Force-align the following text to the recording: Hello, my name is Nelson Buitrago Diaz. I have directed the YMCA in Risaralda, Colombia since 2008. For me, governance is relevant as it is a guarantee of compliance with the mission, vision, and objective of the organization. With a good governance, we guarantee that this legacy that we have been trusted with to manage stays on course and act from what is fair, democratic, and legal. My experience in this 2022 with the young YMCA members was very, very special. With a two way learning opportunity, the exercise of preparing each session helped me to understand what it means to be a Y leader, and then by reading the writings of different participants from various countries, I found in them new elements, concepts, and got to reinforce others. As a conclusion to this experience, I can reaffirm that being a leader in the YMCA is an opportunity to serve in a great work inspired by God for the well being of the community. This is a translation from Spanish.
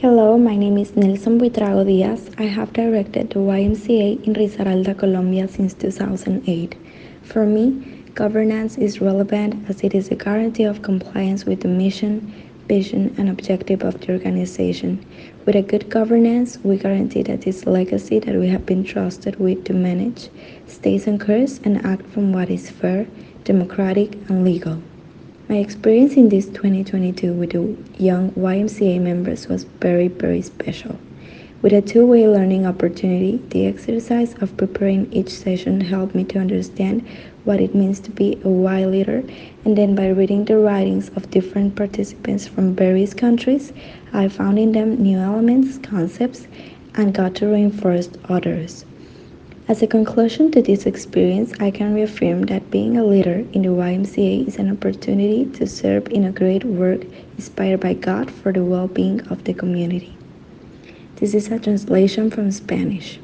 Hello, 0.00 0.38
my 0.38 0.56
name 0.56 0.78
is 0.78 0.96
Nelson 0.96 1.38
Buitrago 1.38 1.84
Diaz. 1.84 2.30
I 2.38 2.44
have 2.44 2.72
directed 2.72 3.28
the 3.28 3.40
YMCA 3.40 4.24
in 4.24 4.32
Risaralda, 4.32 4.96
Colombia 4.96 5.46
since 5.46 5.74
2008. 5.74 6.74
For 7.22 7.44
me, 7.44 8.02
governance 8.14 8.78
is 8.78 9.02
relevant 9.02 9.68
as 9.68 9.82
it 9.82 9.94
is 9.94 10.08
a 10.10 10.14
guarantee 10.14 10.64
of 10.64 10.80
compliance 10.80 11.44
with 11.44 11.60
the 11.60 11.68
mission, 11.68 12.32
vision, 12.68 13.14
and 13.18 13.28
objective 13.28 13.82
of 13.82 14.00
the 14.00 14.14
organization. 14.14 15.04
With 15.44 15.56
a 15.56 15.62
good 15.62 15.90
governance, 15.90 16.56
we 16.64 16.78
guarantee 16.78 17.24
that 17.24 17.42
this 17.42 17.66
legacy 17.66 18.18
that 18.20 18.34
we 18.34 18.48
have 18.48 18.64
been 18.64 18.84
trusted 18.84 19.38
with 19.38 19.62
to 19.66 19.74
manage 19.74 20.30
stays 20.66 21.06
on 21.06 21.18
course 21.18 21.60
and 21.64 21.84
act 21.84 22.06
from 22.06 22.32
what 22.32 22.48
is 22.48 22.70
fair, 22.70 23.06
democratic, 23.44 24.14
and 24.30 24.42
legal. 24.42 24.80
My 25.52 25.58
experience 25.58 26.14
in 26.14 26.30
this 26.30 26.46
2022 26.46 27.34
with 27.34 27.50
the 27.50 27.76
young 28.02 28.30
YMCA 28.30 28.98
members 29.02 29.48
was 29.48 29.64
very, 29.64 30.08
very 30.08 30.40
special. 30.40 30.98
With 31.60 31.74
a 31.74 31.82
two 31.82 32.06
way 32.06 32.26
learning 32.26 32.64
opportunity, 32.64 33.36
the 33.50 33.66
exercise 33.66 34.34
of 34.40 34.56
preparing 34.56 35.12
each 35.12 35.28
session 35.28 35.82
helped 35.82 36.14
me 36.14 36.24
to 36.24 36.38
understand 36.38 37.06
what 37.44 37.60
it 37.60 37.74
means 37.74 38.00
to 38.00 38.10
be 38.10 38.40
a 38.42 38.48
Y 38.48 38.86
leader, 38.86 39.22
and 39.66 39.76
then 39.76 39.94
by 39.94 40.08
reading 40.08 40.46
the 40.46 40.56
writings 40.56 41.10
of 41.16 41.30
different 41.30 41.76
participants 41.76 42.48
from 42.48 42.74
various 42.74 43.12
countries, 43.12 43.74
I 44.14 44.28
found 44.28 44.58
in 44.58 44.72
them 44.72 45.02
new 45.02 45.18
elements, 45.18 45.76
concepts, 45.76 46.46
and 46.94 47.12
got 47.12 47.34
to 47.34 47.48
reinforce 47.48 48.08
others. 48.26 48.86
As 49.72 49.80
a 49.80 49.86
conclusion 49.86 50.50
to 50.50 50.60
this 50.60 50.84
experience, 50.84 51.54
I 51.58 51.70
can 51.70 51.94
reaffirm 51.94 52.42
that 52.42 52.70
being 52.70 52.98
a 52.98 53.04
leader 53.06 53.42
in 53.54 53.62
the 53.62 53.70
YMCA 53.70 54.46
is 54.46 54.58
an 54.58 54.70
opportunity 54.70 55.46
to 55.46 55.66
serve 55.66 56.08
in 56.08 56.24
a 56.24 56.30
great 56.30 56.62
work 56.62 57.00
inspired 57.38 57.80
by 57.80 57.94
God 57.94 58.30
for 58.30 58.52
the 58.52 58.62
well 58.62 58.86
being 58.86 59.26
of 59.28 59.44
the 59.44 59.54
community. 59.54 60.14
This 61.16 61.32
is 61.32 61.48
a 61.48 61.58
translation 61.58 62.30
from 62.30 62.50
Spanish. 62.50 63.18